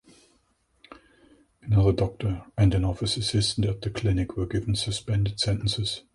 [1.61, 6.01] Another doctor and an office assistant at the clinic were given suspended sentences.